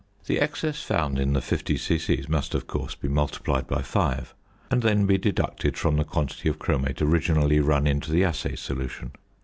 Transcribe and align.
The 0.25 0.39
excess 0.39 0.81
found 0.81 1.19
in 1.19 1.33
the 1.33 1.41
50 1.43 1.77
c.c. 1.77 2.25
must, 2.27 2.55
of 2.55 2.65
course, 2.65 2.95
be 2.95 3.07
multiplied 3.07 3.67
by 3.67 3.83
five, 3.83 4.33
and 4.71 4.81
then 4.81 5.05
be 5.05 5.19
deducted 5.19 5.77
from 5.77 5.95
the 5.97 6.03
quantity 6.03 6.49
of 6.49 6.57
chromate 6.57 7.03
originally 7.03 7.59
run 7.59 7.85
into 7.85 8.09
the 8.11 8.23
assay 8.23 8.55
solution. 8.55 9.11